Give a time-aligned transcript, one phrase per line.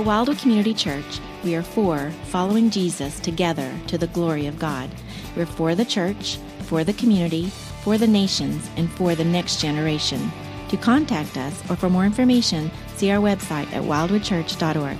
[0.00, 4.88] At Wildwood Community Church, we are for following Jesus together to the glory of God.
[5.36, 7.48] We're for the church, for the community,
[7.82, 10.32] for the nations, and for the next generation.
[10.70, 14.96] To contact us or for more information, see our website at wildwoodchurch.org.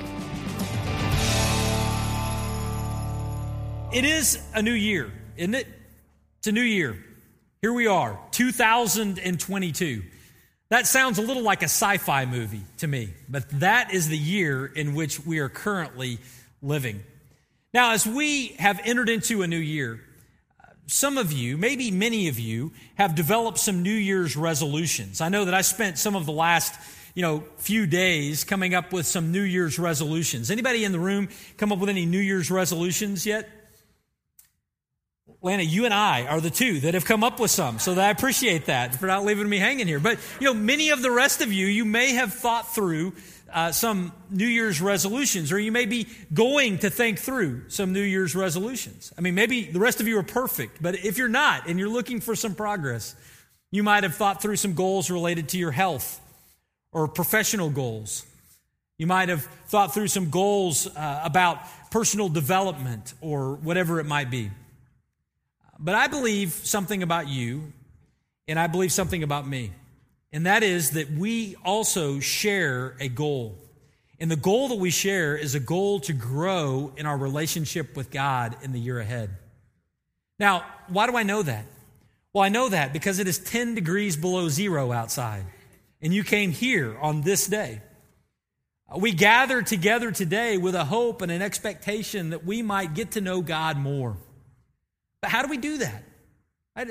[3.94, 5.66] It is a new year, isn't it?
[6.40, 7.02] It's a new year.
[7.62, 10.02] Here we are, 2022.
[10.70, 14.16] That sounds a little like a sci fi movie to me, but that is the
[14.16, 16.18] year in which we are currently
[16.62, 17.02] living.
[17.74, 20.00] Now, as we have entered into a new year,
[20.86, 25.20] some of you, maybe many of you, have developed some New Year's resolutions.
[25.20, 26.74] I know that I spent some of the last
[27.14, 30.50] you know, few days coming up with some New Year's resolutions.
[30.50, 33.48] Anybody in the room come up with any New Year's resolutions yet?
[35.42, 38.04] Lana, you and I are the two that have come up with some, so that
[38.04, 40.00] I appreciate that for not leaving me hanging here.
[40.00, 43.14] But, you know, many of the rest of you, you may have thought through
[43.52, 48.02] uh, some New Year's resolutions, or you may be going to think through some New
[48.02, 49.12] Year's resolutions.
[49.16, 51.88] I mean, maybe the rest of you are perfect, but if you're not and you're
[51.88, 53.16] looking for some progress,
[53.70, 56.20] you might have thought through some goals related to your health
[56.92, 58.26] or professional goals.
[58.98, 64.30] You might have thought through some goals uh, about personal development or whatever it might
[64.30, 64.50] be.
[65.82, 67.72] But I believe something about you,
[68.46, 69.72] and I believe something about me.
[70.30, 73.56] And that is that we also share a goal.
[74.20, 78.10] And the goal that we share is a goal to grow in our relationship with
[78.10, 79.30] God in the year ahead.
[80.38, 81.64] Now, why do I know that?
[82.34, 85.46] Well, I know that because it is 10 degrees below zero outside,
[86.02, 87.80] and you came here on this day.
[88.94, 93.20] We gather together today with a hope and an expectation that we might get to
[93.20, 94.16] know God more.
[95.20, 96.04] But how do we do that?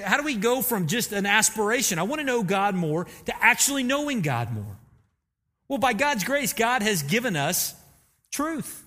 [0.04, 3.44] How do we go from just an aspiration, I want to know God more, to
[3.44, 4.78] actually knowing God more?
[5.68, 7.74] Well, by God's grace, God has given us
[8.32, 8.84] truth.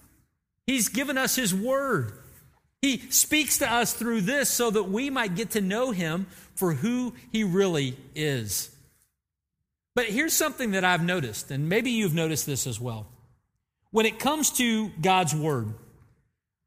[0.67, 2.13] He's given us His Word.
[2.83, 6.75] He speaks to us through this so that we might get to know Him for
[6.75, 8.71] who He really is.
[9.95, 13.07] But here's something that I've noticed, and maybe you've noticed this as well.
[13.91, 15.75] When it comes to God's Word,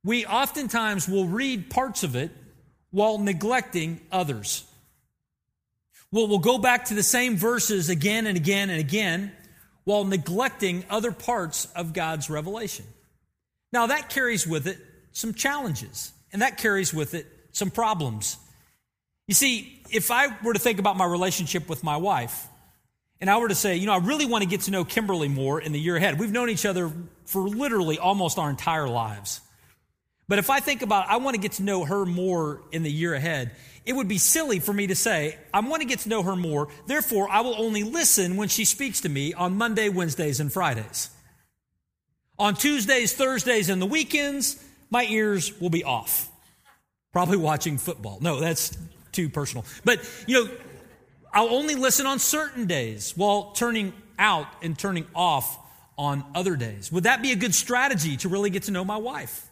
[0.03, 2.31] we oftentimes will read parts of it
[2.95, 4.63] while neglecting others.
[6.13, 9.33] Well, we'll go back to the same verses again and again and again
[9.83, 12.85] while neglecting other parts of God's revelation.
[13.73, 14.77] Now, that carries with it
[15.11, 18.37] some challenges, and that carries with it some problems.
[19.27, 22.47] You see, if I were to think about my relationship with my wife,
[23.19, 25.27] and I were to say, you know, I really want to get to know Kimberly
[25.27, 26.17] more in the year ahead.
[26.17, 26.89] We've known each other
[27.25, 29.41] for literally almost our entire lives.
[30.27, 32.91] But if I think about, I want to get to know her more in the
[32.91, 33.51] year ahead,
[33.85, 36.35] it would be silly for me to say, I want to get to know her
[36.35, 40.51] more, therefore I will only listen when she speaks to me on Monday, Wednesdays, and
[40.51, 41.09] Fridays.
[42.39, 46.29] On Tuesdays, Thursdays, and the weekends, my ears will be off.
[47.13, 48.17] Probably watching football.
[48.19, 48.77] No, that's
[49.11, 49.63] too personal.
[49.85, 50.51] But, you know,
[51.31, 55.57] I'll only listen on certain days while turning out and turning off
[55.97, 56.91] on other days.
[56.91, 59.49] Would that be a good strategy to really get to know my wife?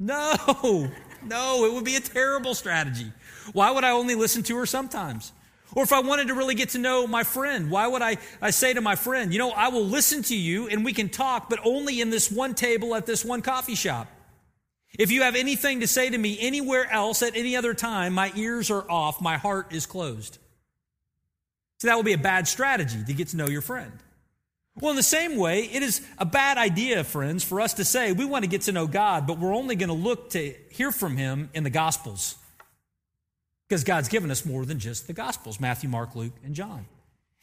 [0.00, 0.34] No,
[1.24, 3.12] no, it would be a terrible strategy.
[3.52, 5.32] Why would I only listen to her sometimes?
[5.72, 8.50] Or if I wanted to really get to know my friend, why would I, I
[8.50, 11.48] say to my friend, you know, I will listen to you and we can talk,
[11.48, 14.08] but only in this one table at this one coffee shop.
[14.98, 18.32] If you have anything to say to me anywhere else at any other time, my
[18.34, 20.38] ears are off, my heart is closed.
[21.78, 23.92] So that would be a bad strategy to get to know your friend.
[24.78, 28.12] Well, in the same way, it is a bad idea, friends, for us to say
[28.12, 30.92] we want to get to know God, but we're only going to look to hear
[30.92, 32.36] from Him in the Gospels.
[33.68, 36.86] Because God's given us more than just the Gospels Matthew, Mark, Luke, and John.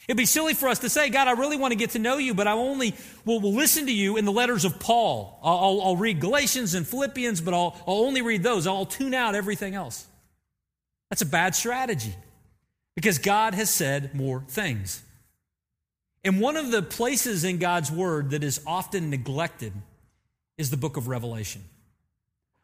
[0.07, 2.17] It'd be silly for us to say, God, I really want to get to know
[2.17, 2.95] you, but I only
[3.25, 5.39] will, will listen to you in the letters of Paul.
[5.43, 8.67] I'll, I'll, read Galatians and Philippians, but I'll, I'll only read those.
[8.67, 10.05] I'll tune out everything else.
[11.09, 12.15] That's a bad strategy
[12.95, 15.01] because God has said more things.
[16.23, 19.73] And one of the places in God's Word that is often neglected
[20.57, 21.63] is the book of Revelation.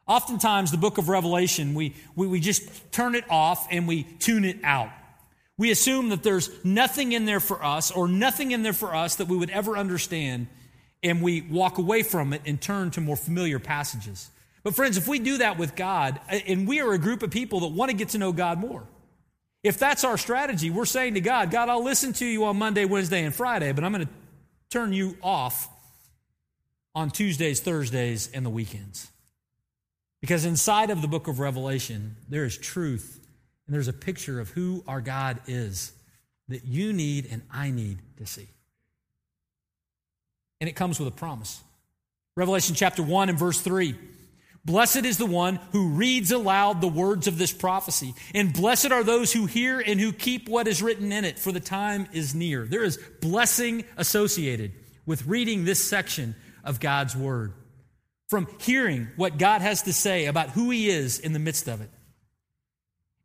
[0.05, 4.43] Oftentimes, the book of Revelation, we, we, we just turn it off and we tune
[4.43, 4.89] it out.
[5.57, 9.15] We assume that there's nothing in there for us or nothing in there for us
[9.15, 10.47] that we would ever understand,
[11.03, 14.29] and we walk away from it and turn to more familiar passages.
[14.63, 17.61] But, friends, if we do that with God, and we are a group of people
[17.61, 18.83] that want to get to know God more,
[19.63, 22.85] if that's our strategy, we're saying to God, God, I'll listen to you on Monday,
[22.85, 24.13] Wednesday, and Friday, but I'm going to
[24.69, 25.69] turn you off
[26.93, 29.09] on Tuesdays, Thursdays, and the weekends.
[30.21, 33.19] Because inside of the book of Revelation, there is truth
[33.65, 35.93] and there's a picture of who our God is
[36.49, 38.47] that you need and I need to see.
[40.59, 41.61] And it comes with a promise.
[42.35, 43.95] Revelation chapter 1 and verse 3.
[44.65, 49.03] Blessed is the one who reads aloud the words of this prophecy, and blessed are
[49.03, 52.33] those who hear and who keep what is written in it, for the time is
[52.33, 52.65] near.
[52.65, 54.71] There is blessing associated
[55.05, 56.33] with reading this section
[56.63, 57.53] of God's word,
[58.29, 61.81] from hearing what God has to say about who He is in the midst of
[61.81, 61.89] it.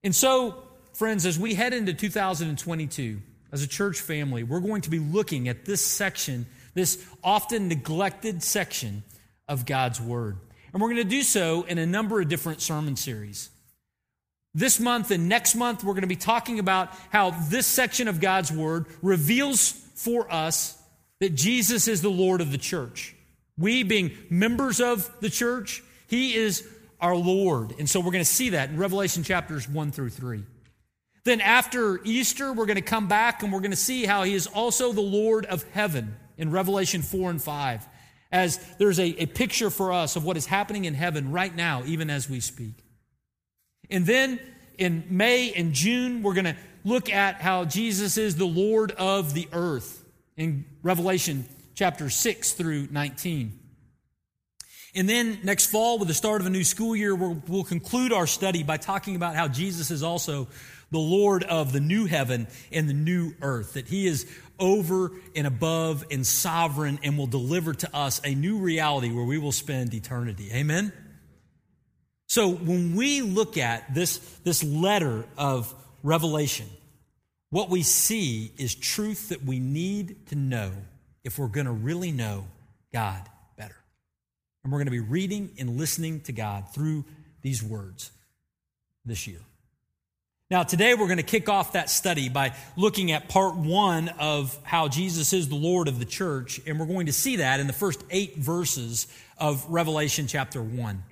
[0.02, 0.64] And so,
[0.94, 5.48] friends, as we head into 2022, as a church family, we're going to be looking
[5.48, 9.04] at this section, this often neglected section
[9.46, 10.36] of God's word.
[10.72, 13.50] And we're going to do so in a number of different sermon series.
[14.54, 18.20] This month and next month, we're going to be talking about how this section of
[18.20, 20.80] God's Word reveals for us
[21.20, 23.14] that Jesus is the Lord of the church.
[23.56, 26.66] We, being members of the church, He is
[27.00, 27.74] our Lord.
[27.78, 30.44] And so we're going to see that in Revelation chapters 1 through 3.
[31.24, 34.34] Then after Easter, we're going to come back and we're going to see how He
[34.34, 37.86] is also the Lord of heaven in Revelation 4 and 5
[38.30, 41.82] as there's a, a picture for us of what is happening in heaven right now,
[41.86, 42.74] even as we speak.
[43.90, 44.38] And then
[44.76, 49.34] in May and June, we're going to look at how Jesus is the Lord of
[49.34, 50.04] the earth
[50.36, 53.58] in Revelation chapter 6 through 19.
[54.94, 58.12] And then next fall, with the start of a new school year, we'll, we'll conclude
[58.12, 60.48] our study by talking about how Jesus is also
[60.90, 64.26] the Lord of the new heaven and the new earth, that he is
[64.58, 69.38] over and above and sovereign and will deliver to us a new reality where we
[69.38, 70.50] will spend eternity.
[70.52, 70.92] Amen?
[72.26, 76.66] So when we look at this, this letter of Revelation,
[77.50, 80.70] what we see is truth that we need to know
[81.24, 82.46] if we're going to really know
[82.92, 83.22] God
[83.56, 83.76] better.
[84.62, 87.04] And we're going to be reading and listening to God through
[87.40, 88.10] these words
[89.04, 89.40] this year.
[90.50, 94.58] Now, today we're going to kick off that study by looking at part one of
[94.62, 97.66] how Jesus is the Lord of the church, and we're going to see that in
[97.66, 101.02] the first eight verses of Revelation chapter one.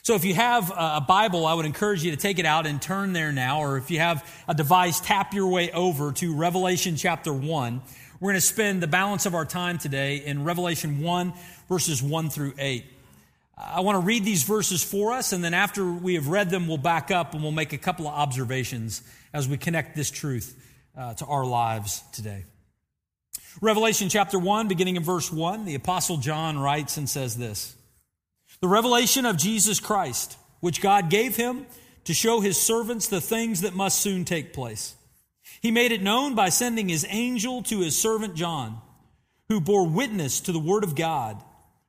[0.00, 2.80] So, if you have a Bible, I would encourage you to take it out and
[2.80, 6.96] turn there now, or if you have a device, tap your way over to Revelation
[6.96, 7.82] chapter one.
[8.18, 11.34] We're going to spend the balance of our time today in Revelation 1,
[11.68, 12.95] verses 1 through 8.
[13.58, 16.68] I want to read these verses for us, and then after we have read them,
[16.68, 20.62] we'll back up and we'll make a couple of observations as we connect this truth
[20.96, 22.44] uh, to our lives today.
[23.62, 27.74] Revelation chapter 1, beginning in verse 1, the Apostle John writes and says this
[28.60, 31.64] The revelation of Jesus Christ, which God gave him
[32.04, 34.94] to show his servants the things that must soon take place.
[35.62, 38.82] He made it known by sending his angel to his servant John,
[39.48, 41.42] who bore witness to the word of God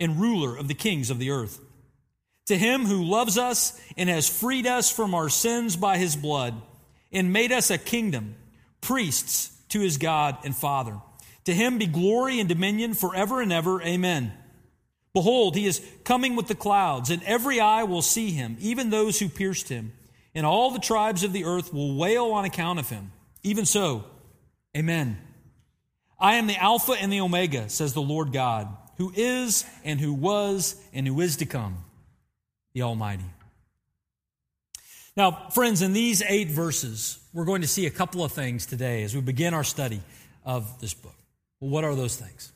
[0.00, 1.60] and ruler of the kings of the earth.
[2.46, 6.54] To him who loves us and has freed us from our sins by his blood
[7.12, 8.36] and made us a kingdom,
[8.80, 10.96] priests to his God and Father.
[11.46, 13.82] To him be glory and dominion forever and ever.
[13.82, 14.32] Amen.
[15.12, 19.18] Behold, he is coming with the clouds, and every eye will see him, even those
[19.18, 19.92] who pierced him,
[20.34, 23.12] and all the tribes of the earth will wail on account of him.
[23.42, 24.04] Even so,
[24.76, 25.16] Amen.
[26.20, 30.12] I am the Alpha and the Omega, says the Lord God who is and who
[30.12, 31.78] was and who is to come,
[32.74, 33.24] the Almighty.
[35.16, 39.02] Now, friends, in these eight verses, we're going to see a couple of things today
[39.02, 40.02] as we begin our study
[40.44, 41.14] of this book.
[41.60, 42.52] Well, what are those things?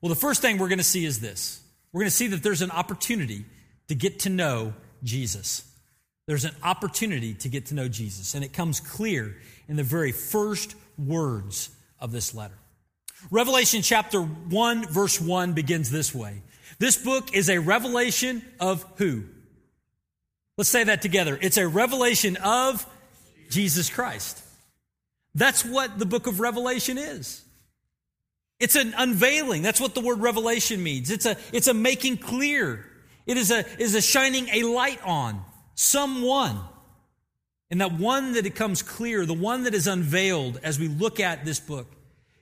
[0.00, 1.60] Well, the first thing we're going to see is this
[1.92, 3.44] we're going to see that there's an opportunity
[3.88, 5.64] to get to know Jesus.
[6.26, 9.36] There's an opportunity to get to know Jesus, and it comes clear
[9.68, 12.58] in the very first words of this letter.
[13.30, 16.42] Revelation chapter 1, verse 1 begins this way.
[16.78, 19.24] This book is a revelation of who?
[20.56, 21.38] Let's say that together.
[21.40, 22.86] It's a revelation of
[23.50, 24.42] Jesus Christ.
[25.34, 27.42] That's what the book of Revelation is.
[28.60, 29.62] It's an unveiling.
[29.62, 31.10] That's what the word revelation means.
[31.10, 32.86] It's a, it's a making clear.
[33.26, 35.42] It is a, is a shining a light on
[35.74, 36.60] someone.
[37.70, 41.18] And that one that it comes clear, the one that is unveiled as we look
[41.18, 41.88] at this book,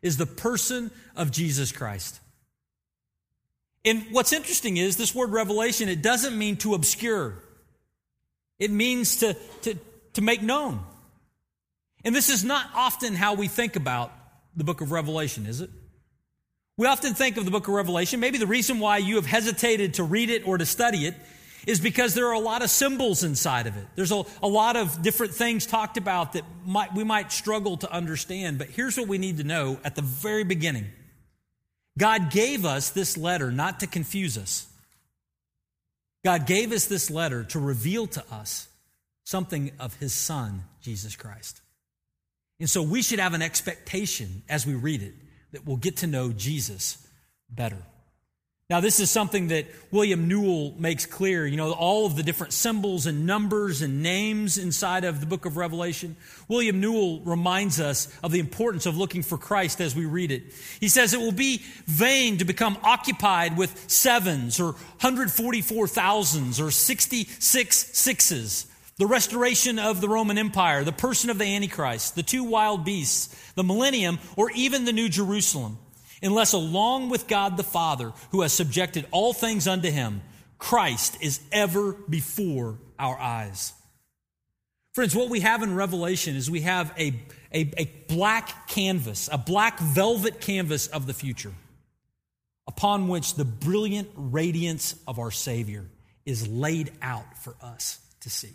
[0.02, 2.20] is the person of Jesus Christ.
[3.84, 7.34] And what's interesting is this word revelation, it doesn't mean to obscure.
[8.58, 9.76] It means to, to,
[10.14, 10.80] to make known.
[12.04, 14.12] And this is not often how we think about
[14.56, 15.70] the book of Revelation, is it?
[16.76, 19.94] We often think of the book of Revelation, maybe the reason why you have hesitated
[19.94, 21.14] to read it or to study it
[21.66, 23.86] is because there are a lot of symbols inside of it.
[23.94, 27.92] There's a, a lot of different things talked about that might, we might struggle to
[27.92, 28.58] understand.
[28.58, 30.86] But here's what we need to know at the very beginning
[31.98, 34.66] God gave us this letter not to confuse us,
[36.24, 38.68] God gave us this letter to reveal to us
[39.24, 41.60] something of His Son, Jesus Christ.
[42.60, 45.14] And so we should have an expectation as we read it
[45.52, 47.06] that we'll get to know Jesus
[47.50, 47.82] better.
[48.72, 51.46] Now, this is something that William Newell makes clear.
[51.46, 55.44] You know, all of the different symbols and numbers and names inside of the book
[55.44, 56.16] of Revelation.
[56.48, 60.44] William Newell reminds us of the importance of looking for Christ as we read it.
[60.80, 67.76] He says it will be vain to become occupied with sevens or 144,000s or 66
[67.76, 68.66] sixes.
[68.96, 73.52] The restoration of the Roman Empire, the person of the Antichrist, the two wild beasts,
[73.52, 75.76] the millennium, or even the New Jerusalem
[76.22, 80.22] unless along with God the Father, who has subjected all things unto him,
[80.58, 83.72] Christ is ever before our eyes.
[84.92, 87.14] Friends, what we have in Revelation is we have a,
[87.52, 91.52] a, a, black canvas, a black velvet canvas of the future,
[92.68, 95.86] upon which the brilliant radiance of our Savior
[96.26, 98.52] is laid out for us to see.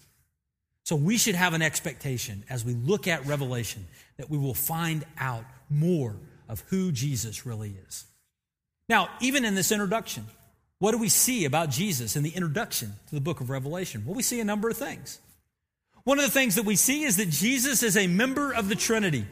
[0.84, 3.86] So we should have an expectation as we look at Revelation
[4.18, 6.16] that we will find out more
[6.50, 8.06] of who Jesus really is.
[8.89, 10.25] Now, even in this introduction,
[10.80, 14.04] what do we see about Jesus in the introduction to the book of Revelation?
[14.06, 15.20] Well, we see a number of things.
[16.04, 18.75] One of the things that we see is that Jesus is a member of the
[18.75, 19.25] Trinity.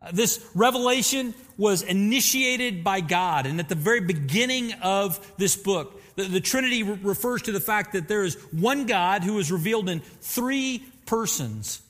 [0.00, 6.00] Uh, this revelation was initiated by God, and at the very beginning of this book,
[6.14, 9.50] the, the Trinity re- refers to the fact that there is one God who is
[9.50, 11.82] revealed in three persons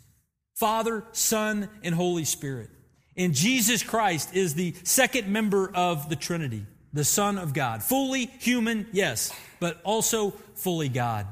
[0.55, 2.71] Father, Son, and Holy Spirit.
[3.19, 7.83] And Jesus Christ is the second member of the Trinity, the Son of God.
[7.83, 11.27] Fully human, yes, but also fully God.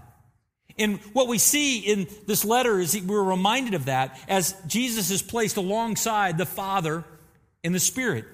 [0.79, 5.23] And what we see in this letter is we're reminded of that as Jesus is
[5.23, 7.05] placed alongside the Father
[7.63, 8.25] and the Spirit.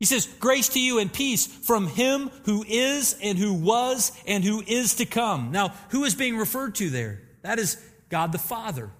[0.00, 4.42] He says, Grace to you and peace from him who is and who was and
[4.42, 5.52] who is to come.
[5.52, 7.20] Now, who is being referred to there?
[7.42, 7.76] That is
[8.08, 8.90] God the Father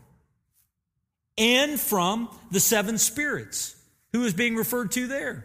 [1.36, 3.76] and from the seven spirits.
[4.12, 5.44] Who is being referred to there?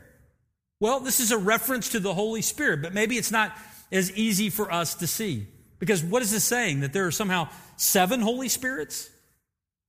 [0.79, 3.55] Well, this is a reference to the Holy Spirit, but maybe it's not
[3.91, 5.47] as easy for us to see.
[5.79, 6.81] Because what is this saying?
[6.81, 9.09] That there are somehow seven Holy Spirits?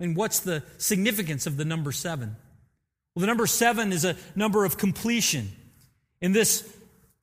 [0.00, 2.36] I mean, what's the significance of the number seven?
[3.14, 5.50] Well, the number seven is a number of completion.
[6.22, 6.66] And this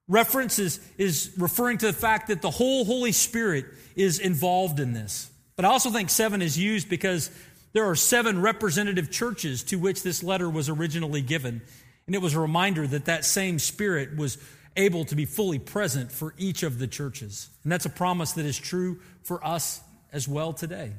[0.08, 3.66] reference is, is referring to the fact that the whole Holy Spirit
[3.96, 5.30] is involved in this.
[5.56, 7.32] But I also think seven is used because
[7.74, 11.62] there are seven representative churches to which this letter was originally given.
[12.06, 14.38] And it was a reminder that that same Spirit was
[14.78, 17.50] able to be fully present for each of the churches.
[17.64, 19.82] And that's a promise that is true for us
[20.14, 20.94] as well today.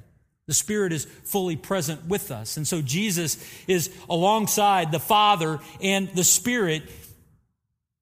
[0.47, 2.57] The Spirit is fully present with us.
[2.57, 6.83] And so Jesus is alongside the Father and the Spirit,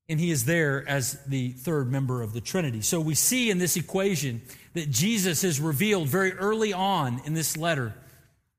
[0.09, 2.83] and He is there as the third member of the Trinity.
[2.83, 4.43] So we see in this equation
[4.75, 7.95] that Jesus is revealed very early on in this letter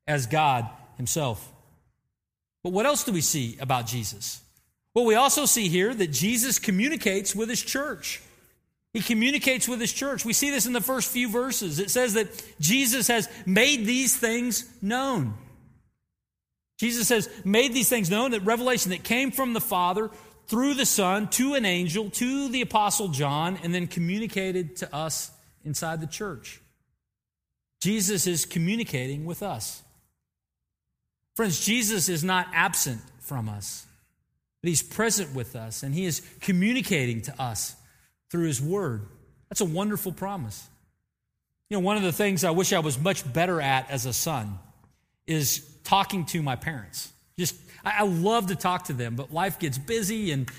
[0.08, 1.52] as God himself.
[2.64, 4.42] But what else do we see about Jesus?
[4.94, 8.22] Well, we also see here that Jesus communicates with his church.
[8.94, 10.26] He communicates with his church.
[10.26, 11.80] We see this in the first few verses.
[11.80, 15.36] It says that Jesus has made these things known.
[16.80, 20.10] Jesus has made these things known, that revelation that came from the Father
[20.48, 25.32] through the Son to an angel, to the Apostle John, and then communicated to us
[25.64, 26.62] inside the church.
[27.82, 29.84] Jesus is communicating with us.
[31.38, 33.86] Friends, Jesus is not absent from us,
[34.64, 37.76] but he's present with us and he is communicating to us
[38.32, 39.06] through his word.
[39.48, 40.68] That's a wonderful promise.
[41.70, 44.14] You know, one of the things I wish I was much better at as a
[44.14, 44.58] son
[45.28, 47.14] is talking to my parents.
[47.38, 50.50] Just, I, love to talk to them, but life gets busy and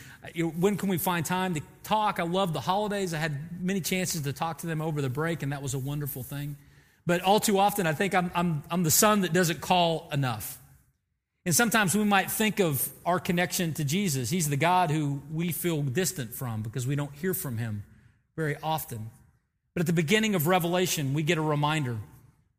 [0.56, 2.20] when can we find time to talk?
[2.20, 3.12] I love the holidays.
[3.12, 5.78] I had many chances to talk to them over the break, and that was a
[5.80, 6.56] wonderful thing.
[7.04, 10.58] But all too often, I think I'm, I'm, I'm the son that doesn't call enough.
[11.47, 14.28] And sometimes we might think of our connection to Jesus.
[14.30, 17.85] He's the God who we feel distant from because we don't hear from him
[18.37, 19.11] very often.
[19.75, 21.99] But at the beginning of Revelation, we get a reminder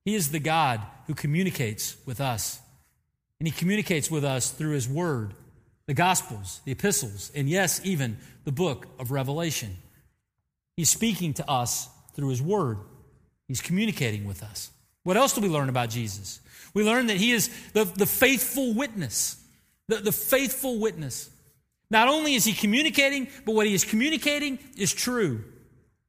[0.06, 2.60] He is the God who communicates with us.
[3.40, 5.34] And He communicates with us through His Word,
[5.86, 9.78] the Gospels, the epistles, and yes, even the book of Revelation.
[10.78, 12.78] He's speaking to us through His Word,
[13.48, 14.72] He's communicating with us.
[15.10, 16.40] What else do we learn about Jesus?
[16.76, 19.44] We learn that he is the, the faithful witness.
[19.88, 21.32] The, the faithful witness.
[21.90, 25.44] Not only is he communicating, but what he is communicating is true.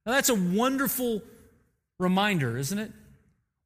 [0.04, 1.22] Now, that's a wonderful
[1.98, 2.92] reminder, isn't it?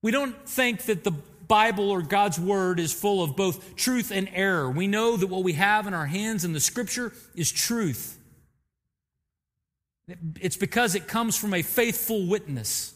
[0.02, 4.30] We don't think that the Bible or God's Word is full of both truth and
[4.32, 4.70] error.
[4.70, 8.16] We know that what we have in our hands in the Scripture is truth.
[10.40, 12.94] It's because it comes from a faithful witness.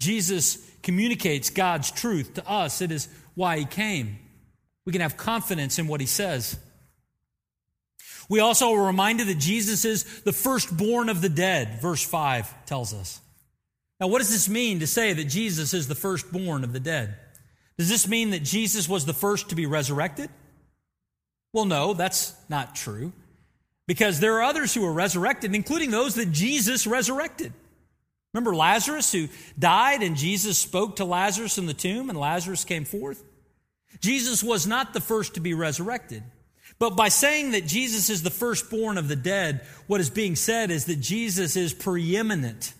[0.00, 2.80] Jesus communicates God's truth to us.
[2.80, 4.18] It is why he came.
[4.84, 6.58] We can have confidence in what he says.
[8.28, 12.94] We also are reminded that Jesus is the firstborn of the dead, verse 5 tells
[12.94, 13.20] us.
[14.00, 17.16] Now, what does this mean to say that Jesus is the firstborn of the dead?
[17.76, 20.30] Does this mean that Jesus was the first to be resurrected?
[21.52, 23.12] Well, no, that's not true.
[23.86, 27.52] Because there are others who were resurrected, including those that Jesus resurrected.
[28.32, 32.84] Remember Lazarus who died and Jesus spoke to Lazarus in the tomb and Lazarus came
[32.84, 33.24] forth?
[34.00, 36.22] Jesus was not the first to be resurrected.
[36.78, 40.70] But by saying that Jesus is the firstborn of the dead, what is being said
[40.70, 42.72] is that Jesus is preeminent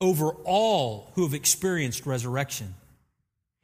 [0.00, 2.74] over all who have experienced resurrection.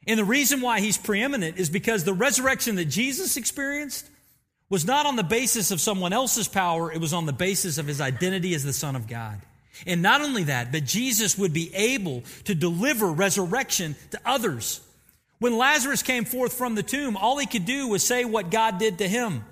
[0.07, 4.09] And the reason why he's preeminent is because the resurrection that Jesus experienced
[4.69, 7.87] was not on the basis of someone else's power, it was on the basis of
[7.87, 9.41] his identity as the Son of God.
[9.85, 14.81] And not only that, but Jesus would be able to deliver resurrection to others.
[15.39, 18.77] When Lazarus came forth from the tomb, all he could do was say what God
[18.77, 19.43] did to him.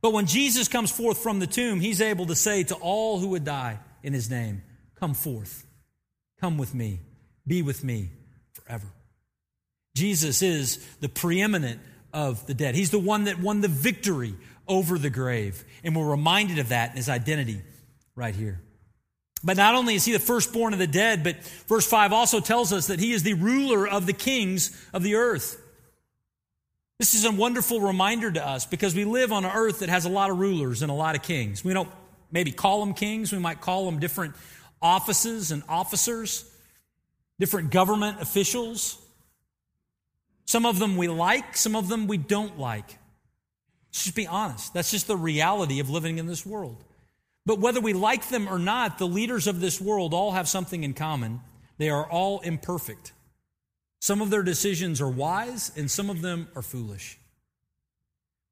[0.00, 3.28] But when Jesus comes forth from the tomb, he's able to say to all who
[3.28, 4.62] would die in his name,
[4.96, 5.66] Come forth,
[6.40, 7.00] come with me,
[7.46, 8.10] be with me
[8.52, 8.86] forever.
[9.94, 11.80] Jesus is the preeminent
[12.12, 12.74] of the dead.
[12.74, 14.34] He's the one that won the victory
[14.68, 15.64] over the grave.
[15.84, 17.60] And we're reminded of that in his identity
[18.14, 18.60] right here.
[19.44, 22.72] But not only is he the firstborn of the dead, but verse 5 also tells
[22.72, 25.60] us that he is the ruler of the kings of the earth.
[26.98, 30.04] This is a wonderful reminder to us because we live on an earth that has
[30.04, 31.64] a lot of rulers and a lot of kings.
[31.64, 31.90] We don't
[32.30, 34.34] maybe call them kings, we might call them different
[34.80, 36.48] offices and officers,
[37.40, 38.98] different government officials.
[40.44, 42.98] Some of them we like, some of them we don't like.
[43.90, 44.72] Just be honest.
[44.72, 46.84] That's just the reality of living in this world.
[47.44, 50.84] But whether we like them or not, the leaders of this world all have something
[50.84, 51.40] in common.
[51.78, 53.12] They are all imperfect.
[54.00, 57.18] Some of their decisions are wise, and some of them are foolish.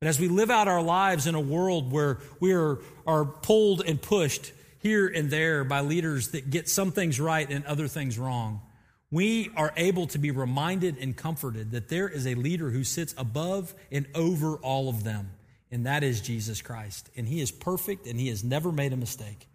[0.00, 3.82] But as we live out our lives in a world where we are, are pulled
[3.86, 8.18] and pushed here and there by leaders that get some things right and other things
[8.18, 8.62] wrong,
[9.10, 13.14] we are able to be reminded and comforted that there is a leader who sits
[13.18, 15.30] above and over all of them
[15.70, 17.08] and that is Jesus Christ.
[17.16, 19.46] And he is perfect and he has never made a mistake.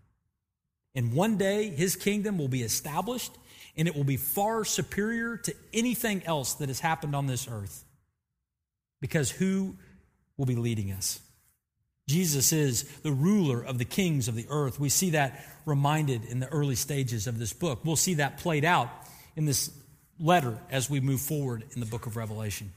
[0.93, 3.31] And one day his kingdom will be established
[3.77, 7.83] and it will be far superior to anything else that has happened on this earth.
[9.01, 9.75] Because who
[10.37, 11.19] will be leading us?
[12.07, 14.79] Jesus is the ruler of the kings of the earth.
[14.79, 17.83] We see that reminded in the early stages of this book.
[17.83, 18.89] We'll see that played out
[19.35, 19.71] in this
[20.19, 22.71] letter as we move forward in the book of Revelation.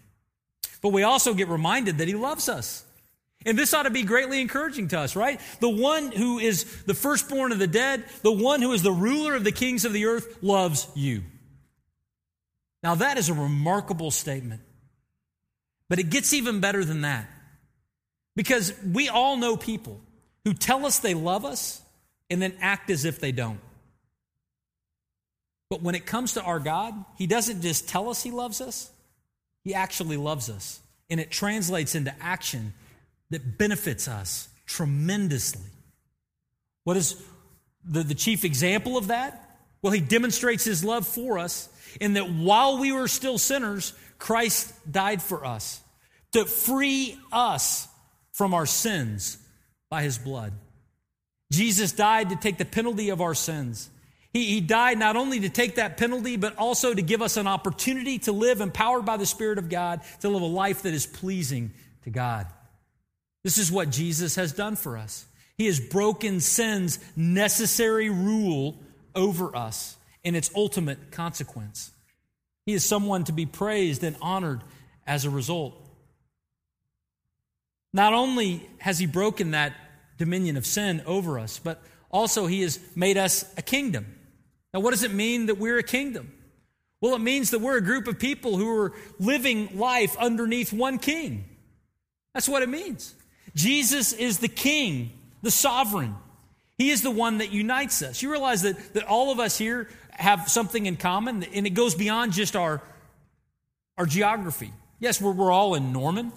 [0.81, 2.85] But we also get reminded that he loves us.
[3.46, 5.40] And this ought to be greatly encouraging to us, right?
[5.61, 9.35] The one who is the firstborn of the dead, the one who is the ruler
[9.35, 11.22] of the kings of the earth, loves you.
[12.83, 14.62] Now, that is a remarkable statement.
[15.88, 17.29] But it gets even better than that.
[18.37, 20.01] Because we all know people
[20.44, 21.81] who tell us they love us
[22.31, 23.61] and then act as if they don't.
[25.70, 28.90] But when it comes to our God, He doesn't just tell us He loves us,
[29.64, 30.81] He actually loves us.
[31.11, 32.74] And it translates into action
[33.30, 35.70] that benefits us tremendously.
[36.84, 37.20] What is
[37.84, 39.58] the, the chief example of that?
[39.82, 41.68] Well, he demonstrates his love for us
[42.00, 45.80] in that while we were still sinners, Christ died for us
[46.32, 47.88] to free us
[48.32, 49.38] from our sins
[49.88, 50.52] by his blood.
[51.50, 53.88] Jesus died to take the penalty of our sins.
[54.32, 57.46] He, he died not only to take that penalty, but also to give us an
[57.46, 61.06] opportunity to live empowered by the Spirit of God, to live a life that is
[61.06, 61.72] pleasing
[62.04, 62.46] to God.
[63.44, 65.27] This is what Jesus has done for us.
[65.57, 68.79] He has broken sin's necessary rule
[69.14, 71.90] over us and its ultimate consequence.
[72.66, 74.62] He is someone to be praised and honored
[75.07, 75.74] as a result.
[77.92, 79.74] Not only has he broken that
[80.18, 84.07] dominion of sin over us, but also he has made us a kingdom.
[84.74, 86.33] Now, what does it mean that we're a kingdom?
[87.01, 90.98] Well, it means that we're a group of people who are living life underneath one
[90.98, 91.44] king.
[92.35, 93.14] That's what it means.
[93.54, 96.14] Jesus is the king, the sovereign.
[96.76, 98.22] He is the one that unites us.
[98.22, 101.94] You realize that, that all of us here have something in common, and it goes
[101.94, 102.80] beyond just our,
[103.96, 104.72] our geography.
[105.00, 106.32] Yes, we're, we're all in Norman,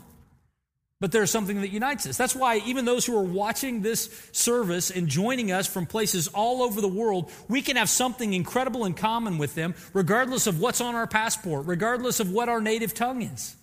[0.99, 2.17] but there's something that unites us.
[2.17, 6.61] That's why even those who are watching this service and joining us from places all
[6.61, 10.81] over the world, we can have something incredible in common with them, regardless of what's
[10.81, 13.55] on our passport, regardless of what our native tongue is,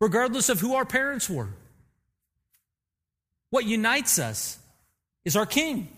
[0.00, 1.48] regardless of who our parents were.
[3.50, 4.58] What unites us
[5.24, 5.88] is our King.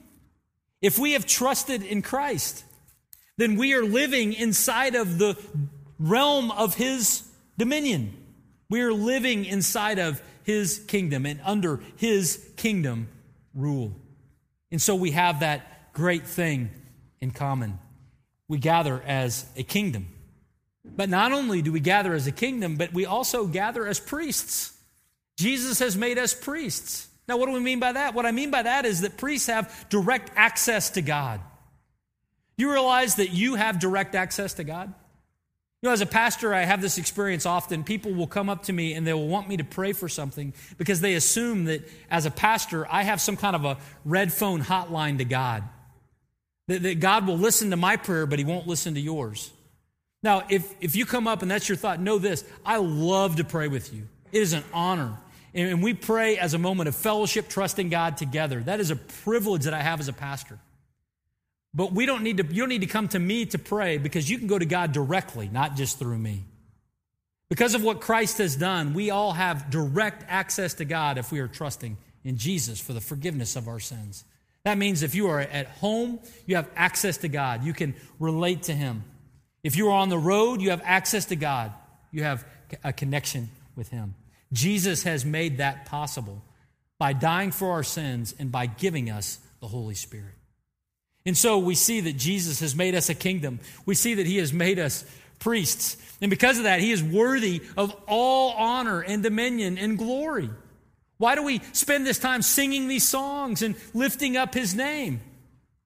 [0.80, 2.64] If we have trusted in Christ,
[3.36, 5.38] then we are living inside of the
[5.98, 7.22] realm of His
[7.56, 8.16] dominion.
[8.68, 13.08] We are living inside of his kingdom and under his kingdom
[13.54, 13.92] rule.
[14.70, 16.70] And so we have that great thing
[17.20, 17.78] in common.
[18.48, 20.08] We gather as a kingdom.
[20.84, 24.76] But not only do we gather as a kingdom, but we also gather as priests.
[25.36, 27.08] Jesus has made us priests.
[27.28, 28.14] Now, what do we mean by that?
[28.14, 31.40] What I mean by that is that priests have direct access to God.
[32.56, 34.92] You realize that you have direct access to God?
[35.82, 37.82] You know, as a pastor, I have this experience often.
[37.82, 40.54] People will come up to me and they will want me to pray for something
[40.78, 44.62] because they assume that as a pastor, I have some kind of a red phone
[44.62, 45.64] hotline to God.
[46.68, 49.50] That, that God will listen to my prayer, but he won't listen to yours.
[50.22, 53.44] Now, if, if you come up and that's your thought, know this I love to
[53.44, 54.06] pray with you.
[54.30, 55.18] It is an honor.
[55.54, 58.60] And, we pray as a moment of fellowship, trusting God together.
[58.60, 60.58] That is a privilege that I have as a pastor.
[61.74, 64.28] But we don't need to, you don't need to come to me to pray because
[64.28, 66.44] you can go to God directly, not just through me.
[67.48, 71.40] Because of what Christ has done, we all have direct access to God if we
[71.40, 74.24] are trusting in Jesus for the forgiveness of our sins.
[74.64, 77.64] That means if you are at home, you have access to God.
[77.64, 79.04] You can relate to Him.
[79.62, 81.72] If you are on the road, you have access to God.
[82.10, 82.46] You have
[82.84, 84.14] a connection with Him.
[84.52, 86.42] Jesus has made that possible
[86.98, 90.34] by dying for our sins and by giving us the Holy Spirit.
[91.24, 93.60] And so we see that Jesus has made us a kingdom.
[93.86, 95.04] We see that he has made us
[95.38, 95.96] priests.
[96.20, 100.50] And because of that, he is worthy of all honor and dominion and glory.
[101.18, 105.20] Why do we spend this time singing these songs and lifting up his name?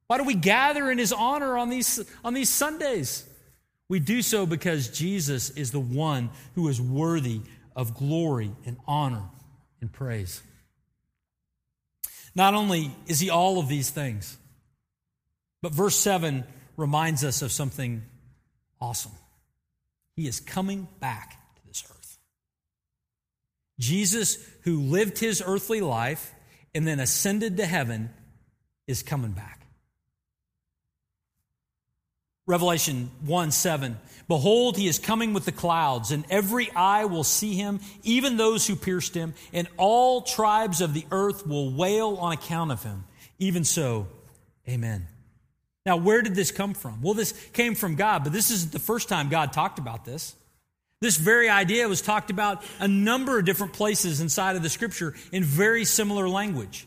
[0.06, 3.24] Why do we gather in his honor on these, on these Sundays?
[3.88, 7.42] We do so because Jesus is the one who is worthy
[7.76, 9.22] of glory and honor
[9.80, 10.42] and praise.
[12.34, 14.36] Not only is he all of these things,
[15.62, 16.44] but verse 7
[16.76, 18.02] reminds us of something
[18.80, 19.12] awesome.
[20.16, 22.18] He is coming back to this earth.
[23.78, 26.34] Jesus, who lived his earthly life
[26.74, 28.10] and then ascended to heaven,
[28.86, 29.65] is coming back.
[32.46, 33.98] Revelation 1 7.
[34.28, 38.66] Behold, he is coming with the clouds, and every eye will see him, even those
[38.66, 43.04] who pierced him, and all tribes of the earth will wail on account of him.
[43.38, 44.06] Even so,
[44.68, 45.06] amen.
[45.84, 47.02] Now, where did this come from?
[47.02, 50.34] Well, this came from God, but this isn't the first time God talked about this.
[51.00, 55.14] This very idea was talked about a number of different places inside of the scripture
[55.30, 56.86] in very similar language.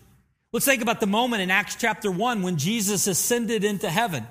[0.51, 4.25] Let's think about the moment in Acts chapter 1 when Jesus ascended into heaven.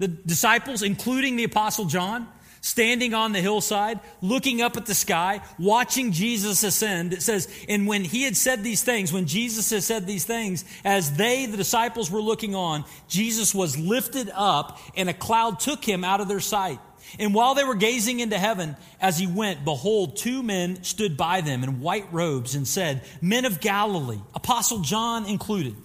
[0.00, 2.26] The disciples, including the apostle John,
[2.62, 7.12] standing on the hillside, looking up at the sky, watching Jesus ascend.
[7.12, 10.64] It says, and when he had said these things, when Jesus had said these things,
[10.84, 15.84] as they, the disciples, were looking on, Jesus was lifted up and a cloud took
[15.84, 16.80] him out of their sight.
[17.18, 21.40] And while they were gazing into heaven as he went, behold, two men stood by
[21.40, 25.76] them in white robes and said, Men of Galilee, Apostle John included,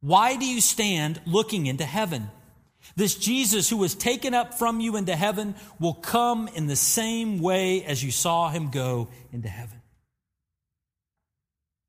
[0.00, 2.30] why do you stand looking into heaven?
[2.94, 7.40] This Jesus who was taken up from you into heaven will come in the same
[7.40, 9.82] way as you saw him go into heaven.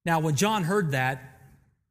[0.05, 1.21] Now, when John heard that,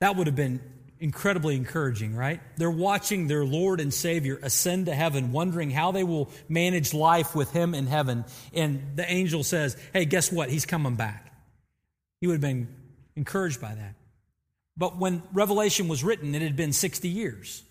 [0.00, 0.60] that would have been
[0.98, 2.40] incredibly encouraging, right?
[2.56, 7.34] They're watching their Lord and Savior ascend to heaven, wondering how they will manage life
[7.34, 8.24] with him in heaven.
[8.54, 10.50] And the angel says, Hey, guess what?
[10.50, 11.32] He's coming back.
[12.20, 12.68] He would have been
[13.14, 13.94] encouraged by that.
[14.76, 17.62] But when Revelation was written, it had been 60 years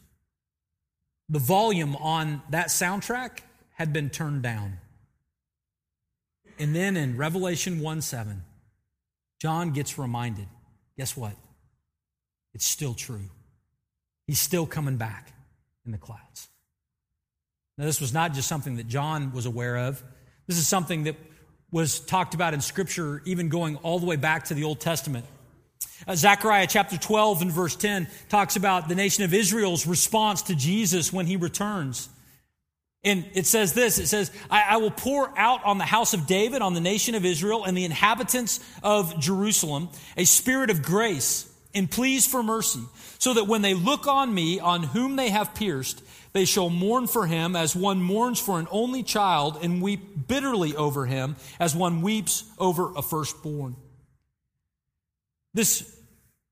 [1.29, 3.39] the volume on that soundtrack
[3.73, 4.77] had been turned down.
[6.57, 8.43] And then in Revelation 1 7,
[9.41, 10.47] John gets reminded
[10.97, 11.33] guess what?
[12.53, 13.29] It's still true.
[14.27, 15.33] He's still coming back
[15.85, 16.47] in the clouds.
[17.77, 20.01] Now, this was not just something that John was aware of,
[20.47, 21.17] this is something that
[21.71, 25.25] was talked about in Scripture, even going all the way back to the Old Testament.
[26.07, 30.55] Uh, Zechariah chapter 12 and verse 10 talks about the nation of Israel's response to
[30.55, 32.09] Jesus when he returns.
[33.03, 36.25] And it says this it says, I, I, will pour out on the house of
[36.25, 41.51] David, on the nation of Israel, and the inhabitants of Jerusalem a spirit of grace
[41.75, 42.81] and pleas for mercy,
[43.19, 46.01] so that when they look on me, on whom they have pierced,
[46.33, 50.75] they shall mourn for him as one mourns for an only child, and weep bitterly
[50.75, 53.75] over him as one weeps over a firstborn.
[55.55, 55.97] This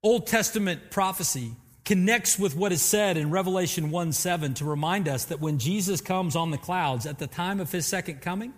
[0.01, 1.51] Old Testament prophecy
[1.83, 5.99] connects with what is said in Revelation 1 7 to remind us that when Jesus
[5.99, 8.53] comes on the clouds at the time of his second coming,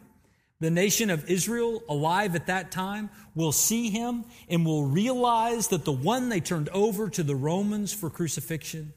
[0.60, 5.84] the nation of Israel, alive at that time, will see him and will realize that
[5.84, 8.94] the one they turned over to the Romans for crucifixion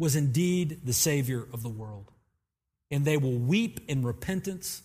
[0.00, 2.10] was indeed the Savior of the world.
[2.90, 4.82] And they will weep in repentance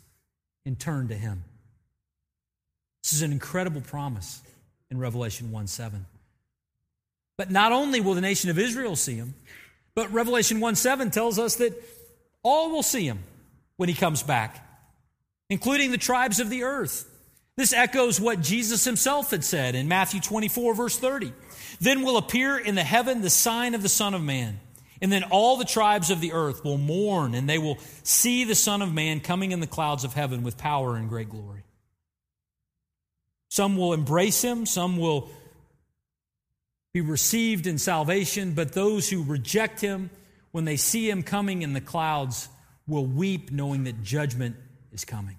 [0.64, 1.44] and turn to him.
[3.04, 4.44] This is an incredible promise
[4.92, 6.06] in Revelation 1 7.
[7.38, 9.34] But not only will the nation of Israel see him,
[9.94, 11.74] but Revelation 1 7 tells us that
[12.44, 13.20] all will see him
[13.78, 14.66] when he comes back
[15.50, 17.12] including the tribes of the earth.
[17.58, 21.32] This echoes what Jesus himself had said in Matthew 24, verse 30.
[21.80, 24.60] Then will appear in the heaven the sign of the Son of Man.
[25.02, 28.56] And then all the tribes of the earth will mourn, and they will see the
[28.56, 31.65] Son of Man coming in the clouds of heaven with power and great glory.
[33.56, 35.30] Some will embrace him, some will
[36.94, 40.10] be received in salvation, but those who reject him,
[40.52, 42.50] when they see him coming in the clouds,
[42.86, 44.58] will weep, knowing that judgment
[44.92, 45.38] is coming.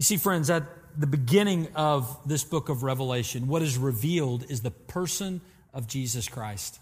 [0.00, 0.64] You see, friends, at
[0.98, 6.28] the beginning of this book of Revelation, what is revealed is the person of Jesus
[6.28, 6.80] Christ,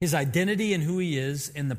[0.00, 1.78] his identity and who he is, and the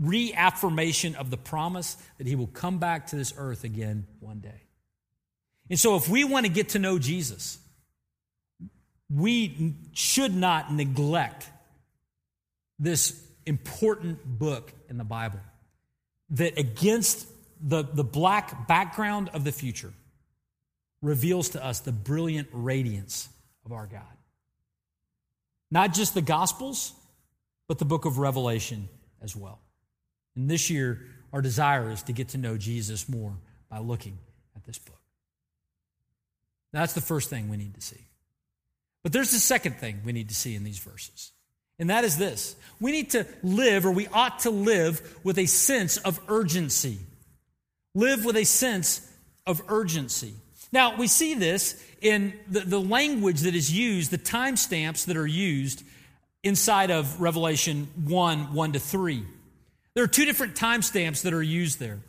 [0.00, 4.65] reaffirmation of the promise that he will come back to this earth again one day.
[5.68, 7.58] And so, if we want to get to know Jesus,
[9.10, 11.48] we should not neglect
[12.78, 15.40] this important book in the Bible
[16.30, 17.26] that against
[17.60, 19.92] the, the black background of the future
[21.02, 23.28] reveals to us the brilliant radiance
[23.64, 24.02] of our God.
[25.70, 26.92] Not just the Gospels,
[27.68, 28.88] but the book of Revelation
[29.22, 29.60] as well.
[30.34, 33.32] And this year, our desire is to get to know Jesus more
[33.68, 34.18] by looking
[34.54, 34.95] at this book.
[36.72, 38.00] That's the first thing we need to see.
[39.02, 41.32] But there's the second thing we need to see in these verses.
[41.78, 45.46] And that is this we need to live, or we ought to live, with a
[45.46, 46.98] sense of urgency.
[47.94, 49.10] Live with a sense
[49.46, 50.34] of urgency.
[50.72, 55.26] Now, we see this in the, the language that is used, the timestamps that are
[55.26, 55.82] used
[56.42, 59.24] inside of Revelation 1 1 to 3.
[59.94, 62.00] There are two different timestamps that are used there.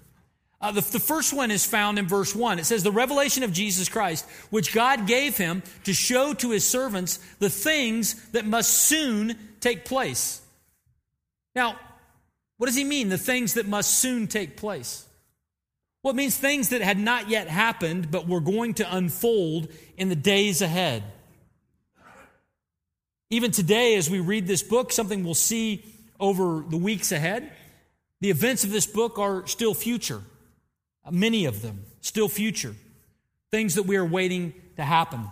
[0.59, 2.57] Uh, the, the first one is found in verse 1.
[2.57, 6.67] It says, The revelation of Jesus Christ, which God gave him to show to his
[6.67, 10.41] servants the things that must soon take place.
[11.55, 11.77] Now,
[12.57, 15.05] what does he mean, the things that must soon take place?
[16.01, 20.09] Well, it means things that had not yet happened, but were going to unfold in
[20.09, 21.03] the days ahead.
[23.29, 25.83] Even today, as we read this book, something we'll see
[26.19, 27.51] over the weeks ahead.
[28.21, 30.21] The events of this book are still future.
[31.11, 32.75] Many of them, still future.
[33.51, 35.29] Things that we are waiting to happen.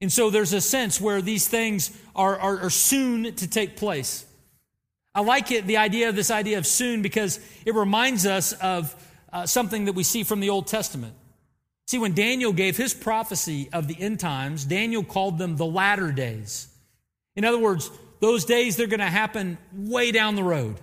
[0.00, 4.26] And so there's a sense where these things are, are, are, soon to take place.
[5.14, 8.94] I like it, the idea of this idea of soon, because it reminds us of
[9.32, 11.14] uh, something that we see from the Old Testament.
[11.86, 16.12] See, when Daniel gave his prophecy of the end times, Daniel called them the latter
[16.12, 16.68] days.
[17.36, 20.76] In other words, those days they're going to happen way down the road.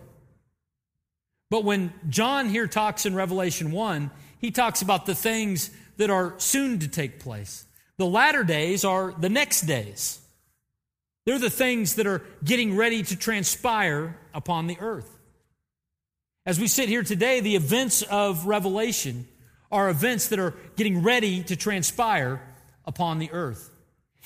[1.53, 6.33] But when John here talks in Revelation 1, he talks about the things that are
[6.39, 7.65] soon to take place.
[7.97, 10.19] The latter days are the next days.
[11.27, 15.19] They're the things that are getting ready to transpire upon the earth.
[16.43, 19.27] As we sit here today, the events of Revelation
[19.71, 22.41] are events that are getting ready to transpire
[22.83, 23.69] upon the earth.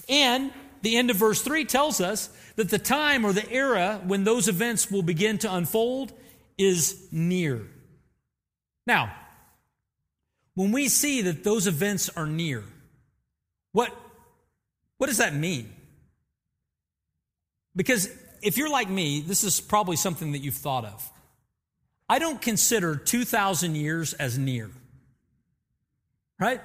[0.07, 4.23] And the end of verse 3 tells us that the time or the era when
[4.23, 6.13] those events will begin to unfold
[6.57, 7.67] is near.
[8.85, 9.13] Now,
[10.55, 12.63] when we see that those events are near,
[13.73, 13.95] what,
[14.97, 15.71] what does that mean?
[17.75, 18.09] Because
[18.41, 21.11] if you're like me, this is probably something that you've thought of.
[22.09, 24.71] I don't consider 2,000 years as near.
[26.39, 26.61] Right?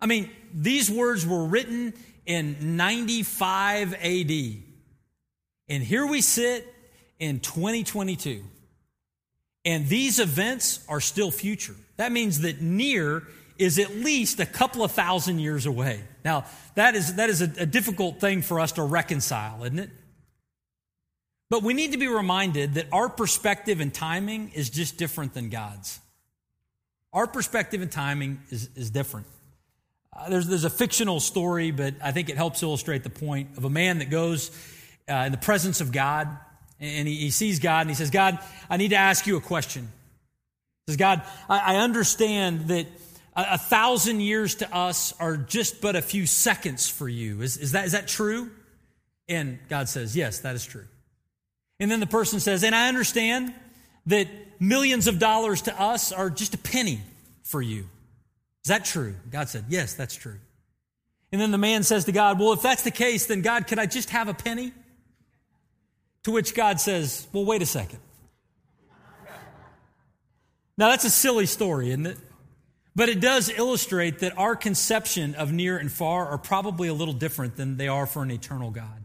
[0.00, 1.94] I mean, these words were written
[2.24, 4.30] in 95 AD.
[5.68, 6.72] And here we sit
[7.18, 8.42] in 2022.
[9.64, 11.74] And these events are still future.
[11.96, 13.22] That means that near
[13.58, 16.00] is at least a couple of thousand years away.
[16.24, 19.90] Now, that is, that is a, a difficult thing for us to reconcile, isn't it?
[21.48, 25.50] But we need to be reminded that our perspective and timing is just different than
[25.50, 26.00] God's.
[27.12, 29.26] Our perspective and timing is, is different.
[30.14, 33.64] Uh, there's, there's a fictional story, but I think it helps illustrate the point of
[33.64, 34.50] a man that goes
[35.08, 36.28] uh, in the presence of God
[36.82, 39.88] and he, sees God and he says, God, I need to ask you a question.
[40.86, 42.86] He says, God, I, I understand that
[43.36, 47.40] a, a, thousand years to us are just but a few seconds for you.
[47.40, 48.50] Is, is, that, is that true?
[49.28, 50.84] And God says, Yes, that is true.
[51.78, 53.54] And then the person says, And I understand
[54.06, 54.26] that
[54.58, 57.00] millions of dollars to us are just a penny
[57.44, 57.88] for you.
[58.64, 59.14] Is that true?
[59.30, 60.38] God said, Yes, that's true.
[61.30, 63.78] And then the man says to God, Well, if that's the case, then God, could
[63.78, 64.72] I just have a penny?
[66.24, 67.98] To which God says, Well, wait a second.
[70.78, 72.18] Now, that's a silly story, isn't it?
[72.94, 77.14] But it does illustrate that our conception of near and far are probably a little
[77.14, 79.04] different than they are for an eternal God.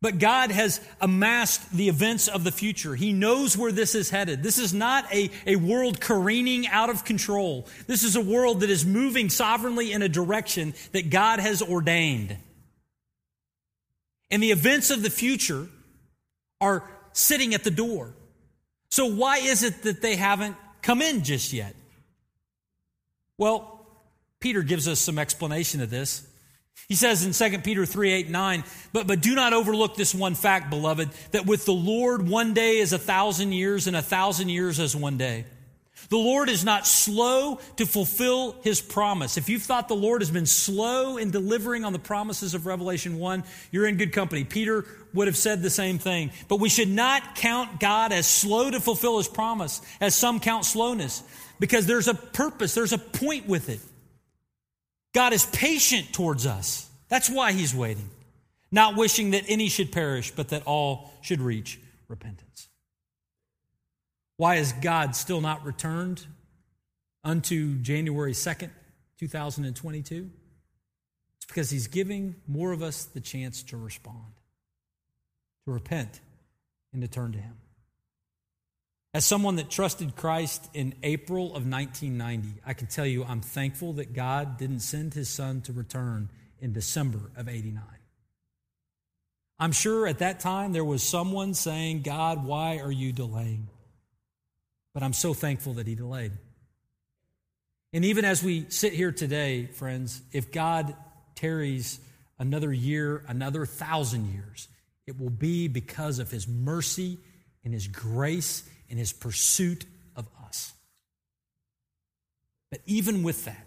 [0.00, 2.94] But God has amassed the events of the future.
[2.94, 4.44] He knows where this is headed.
[4.44, 7.66] This is not a, a world careening out of control.
[7.88, 12.36] This is a world that is moving sovereignly in a direction that God has ordained.
[14.30, 15.68] And the events of the future
[16.60, 18.14] are sitting at the door.
[18.90, 21.74] So, why is it that they haven't come in just yet?
[23.36, 23.86] Well,
[24.40, 26.26] Peter gives us some explanation of this.
[26.88, 30.34] He says in 2 Peter 3 8 9, but, but do not overlook this one
[30.34, 34.48] fact, beloved, that with the Lord one day is a thousand years, and a thousand
[34.48, 35.44] years as one day.
[36.08, 39.36] The Lord is not slow to fulfill his promise.
[39.36, 43.18] If you've thought the Lord has been slow in delivering on the promises of Revelation
[43.18, 44.44] 1, you're in good company.
[44.44, 46.30] Peter would have said the same thing.
[46.48, 50.64] But we should not count God as slow to fulfill his promise, as some count
[50.64, 51.22] slowness,
[51.60, 53.80] because there's a purpose, there's a point with it.
[55.14, 56.88] God is patient towards us.
[57.08, 58.08] That's why he's waiting,
[58.70, 62.47] not wishing that any should perish, but that all should reach repentance.
[64.38, 66.24] Why is God still not returned
[67.24, 68.70] unto January 2nd,
[69.18, 70.30] 2022?
[71.36, 74.32] It's because he's giving more of us the chance to respond,
[75.66, 76.20] to repent,
[76.92, 77.56] and to turn to him.
[79.12, 83.94] As someone that trusted Christ in April of 1990, I can tell you I'm thankful
[83.94, 87.82] that God didn't send his son to return in December of 89.
[89.58, 93.66] I'm sure at that time there was someone saying, God, why are you delaying?
[94.94, 96.32] But I'm so thankful that he delayed.
[97.92, 100.94] And even as we sit here today, friends, if God
[101.34, 102.00] tarries
[102.38, 104.68] another year, another thousand years,
[105.06, 107.18] it will be because of his mercy
[107.64, 109.84] and his grace and his pursuit
[110.16, 110.72] of us.
[112.70, 113.66] But even with that,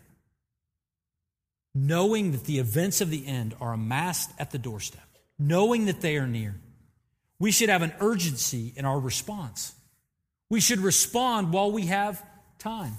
[1.73, 5.07] knowing that the events of the end are amassed at the doorstep,
[5.39, 6.59] knowing that they are near,
[7.39, 9.73] we should have an urgency in our response.
[10.51, 12.21] We should respond while we have
[12.59, 12.97] time.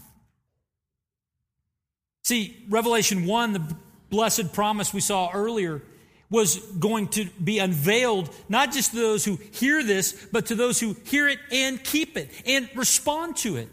[2.25, 3.77] See, Revelation 1, the
[4.09, 5.83] blessed promise we saw earlier,
[6.31, 10.81] was going to be unveiled, not just to those who hear this, but to those
[10.81, 13.69] who hear it and keep it and respond to it.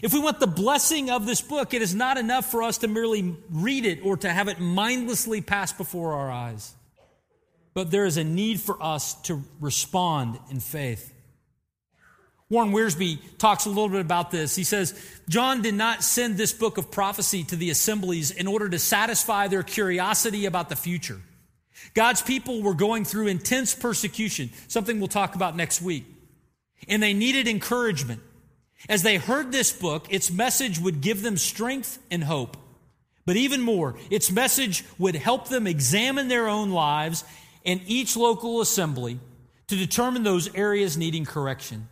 [0.00, 2.88] If we want the blessing of this book, it is not enough for us to
[2.88, 6.72] merely read it or to have it mindlessly pass before our eyes.
[7.74, 11.11] But there is a need for us to respond in faith.
[12.52, 14.54] Warren Wiersbe talks a little bit about this.
[14.54, 14.94] He says,
[15.26, 19.48] John did not send this book of prophecy to the assemblies in order to satisfy
[19.48, 21.18] their curiosity about the future.
[21.94, 26.04] God's people were going through intense persecution, something we'll talk about next week.
[26.88, 28.20] And they needed encouragement.
[28.86, 32.58] As they heard this book, its message would give them strength and hope.
[33.24, 37.24] But even more, its message would help them examine their own lives
[37.64, 39.20] and each local assembly
[39.68, 41.88] to determine those areas needing correction.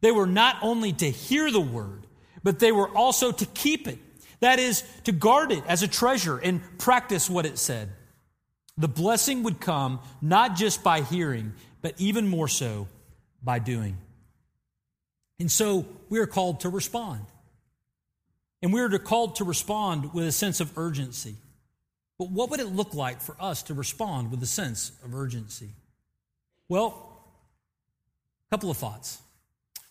[0.00, 2.06] They were not only to hear the word,
[2.42, 3.98] but they were also to keep it.
[4.40, 7.90] That is, to guard it as a treasure and practice what it said.
[8.76, 12.88] The blessing would come not just by hearing, but even more so
[13.42, 13.96] by doing.
[15.38, 17.24] And so we are called to respond.
[18.62, 21.36] And we are called to respond with a sense of urgency.
[22.18, 25.70] But what would it look like for us to respond with a sense of urgency?
[26.68, 27.22] Well,
[28.48, 29.20] a couple of thoughts.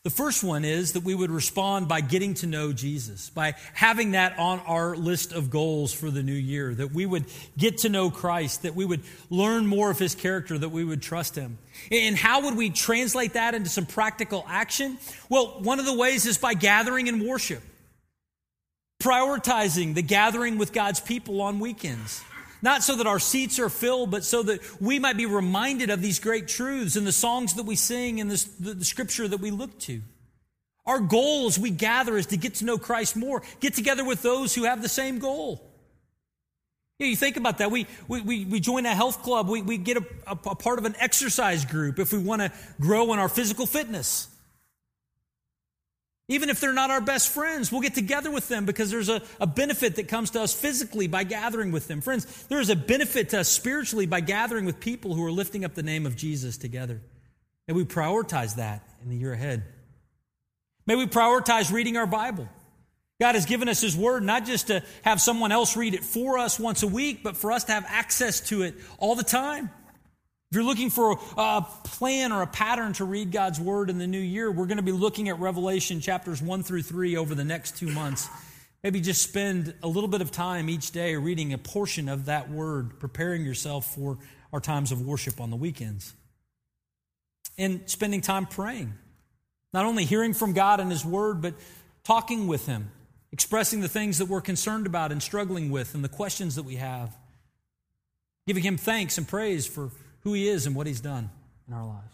[0.06, 4.12] The first one is that we would respond by getting to know Jesus, by having
[4.12, 7.26] that on our list of goals for the new year, that we would
[7.58, 9.02] get to know Christ, that we would
[9.32, 11.58] learn more of his character, that we would trust him.
[11.92, 15.00] And how would we translate that into some practical action?
[15.28, 17.64] Well, one of the ways is by gathering in worship,
[19.02, 22.24] prioritizing the gathering with God's people on weekends.
[22.66, 26.02] Not so that our seats are filled, but so that we might be reminded of
[26.02, 29.52] these great truths in the songs that we sing and the, the, scripture that we
[29.52, 30.02] look to.
[30.84, 34.24] Our goal as we gather is to get to know Christ more, get together with
[34.24, 35.62] those who have the same goal.
[36.98, 37.70] Yeah, you think about that.
[37.70, 40.80] We, we, we, we join a health club, we, we get a, a, a part
[40.80, 42.52] of an exercise group if we want to
[42.82, 44.28] grow in our physical fitness.
[46.28, 49.22] Even if they're not our best friends, we'll get together with them because there's a,
[49.40, 52.02] a benefit that comes to us physically by gathering with them.
[52.02, 55.64] Friends, there is a benefit to us spiritually by gathering with people who are lifting
[55.64, 57.00] up the name of Jesus together.
[57.68, 59.64] And we prioritize that in the year ahead.
[60.88, 62.48] May we prioritize reading our Bible.
[63.20, 66.38] God has given us His Word not just to have someone else read it for
[66.38, 69.70] us once a week, but for us to have access to it all the time.
[70.56, 74.08] If you're looking for a plan or a pattern to read God's Word in the
[74.08, 77.44] new year, we're going to be looking at Revelation chapters 1 through 3 over the
[77.44, 78.30] next two months.
[78.82, 82.50] Maybe just spend a little bit of time each day reading a portion of that
[82.50, 84.18] Word, preparing yourself for
[84.54, 86.14] our times of worship on the weekends.
[87.58, 88.94] And spending time praying.
[89.74, 91.56] Not only hearing from God and His Word, but
[92.06, 92.92] talking with Him,
[93.34, 96.78] expressing the things that we're concerned about and struggling with and the questions that we
[96.78, 97.14] have.
[98.48, 99.92] Giving Him thanks and praise for
[100.26, 101.30] who He is and what He's done
[101.70, 102.14] in our lives.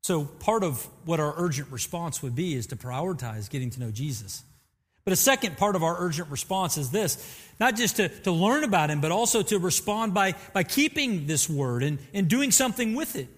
[0.00, 3.90] So, part of what our urgent response would be is to prioritize getting to know
[3.90, 4.42] Jesus.
[5.04, 7.18] But a second part of our urgent response is this
[7.60, 11.50] not just to, to learn about Him, but also to respond by, by keeping this
[11.50, 13.28] word and, and doing something with it.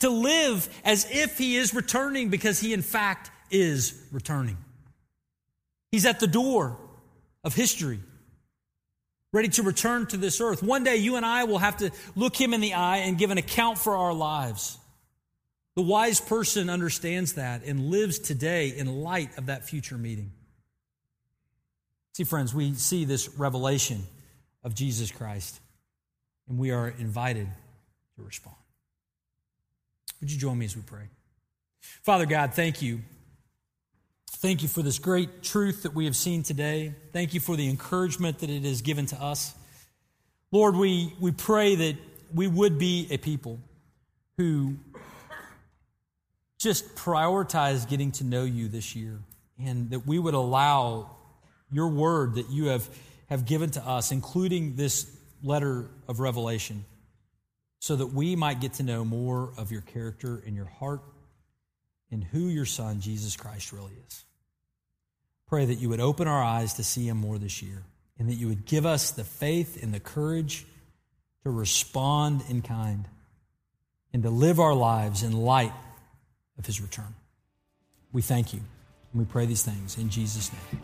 [0.00, 4.58] To live as if he is returning because he, in fact, is returning.
[5.90, 6.76] He's at the door
[7.42, 8.00] of history,
[9.32, 10.62] ready to return to this earth.
[10.62, 13.30] One day, you and I will have to look him in the eye and give
[13.30, 14.78] an account for our lives.
[15.76, 20.32] The wise person understands that and lives today in light of that future meeting.
[22.14, 24.02] See, friends, we see this revelation
[24.64, 25.60] of Jesus Christ,
[26.48, 27.46] and we are invited
[28.16, 28.56] to respond.
[30.20, 31.08] Would you join me as we pray?
[32.02, 33.02] Father God, thank you.
[34.40, 36.94] Thank you for this great truth that we have seen today.
[37.12, 39.52] Thank you for the encouragement that it has given to us.
[40.52, 41.96] Lord, we, we pray that
[42.32, 43.58] we would be a people
[44.36, 44.76] who
[46.56, 49.18] just prioritize getting to know you this year
[49.58, 51.16] and that we would allow
[51.72, 52.88] your word that you have,
[53.26, 55.10] have given to us, including this
[55.42, 56.84] letter of Revelation
[57.80, 61.00] so that we might get to know more of your character and your heart
[62.12, 64.24] and who your son, Jesus Christ, really is.
[65.48, 67.82] Pray that you would open our eyes to see him more this year
[68.18, 70.66] and that you would give us the faith and the courage
[71.44, 73.06] to respond in kind
[74.12, 75.72] and to live our lives in light
[76.58, 77.14] of his return.
[78.12, 78.60] We thank you
[79.12, 80.82] and we pray these things in Jesus' name.